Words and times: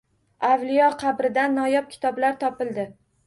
Avliyo 0.51 0.87
qabridan 1.03 1.53
noyob 1.59 1.91
kitoblar 1.93 2.39
topildi 2.45 2.87